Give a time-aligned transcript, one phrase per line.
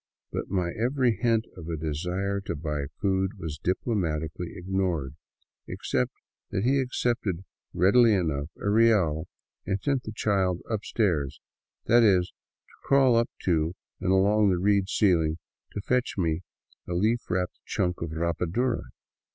[0.31, 5.13] But my every hint of a desire to buy food was diplo matically ignored,
[5.67, 6.13] except
[6.49, 9.27] that he accepted readily enough a real,
[9.63, 11.39] and sent the child" upstairs";
[11.85, 12.29] that is,
[12.69, 15.37] to crawl up to and along the reed ceiling,
[15.73, 16.41] to fetch me
[16.87, 18.85] a leaf wrapped chunk of rapadura.